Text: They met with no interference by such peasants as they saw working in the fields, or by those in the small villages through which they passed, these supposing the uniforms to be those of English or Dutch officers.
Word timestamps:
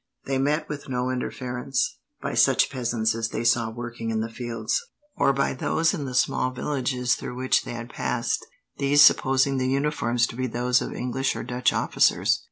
They 0.25 0.39
met 0.39 0.67
with 0.67 0.89
no 0.89 1.11
interference 1.11 1.99
by 2.23 2.33
such 2.33 2.71
peasants 2.71 3.13
as 3.13 3.29
they 3.29 3.43
saw 3.43 3.69
working 3.69 4.09
in 4.09 4.19
the 4.19 4.31
fields, 4.31 4.81
or 5.15 5.31
by 5.31 5.53
those 5.53 5.93
in 5.93 6.05
the 6.05 6.15
small 6.15 6.49
villages 6.49 7.13
through 7.13 7.35
which 7.37 7.65
they 7.65 7.79
passed, 7.85 8.43
these 8.79 9.03
supposing 9.03 9.57
the 9.59 9.67
uniforms 9.69 10.25
to 10.25 10.35
be 10.35 10.47
those 10.47 10.81
of 10.81 10.91
English 10.91 11.35
or 11.35 11.43
Dutch 11.43 11.71
officers. 11.71 12.39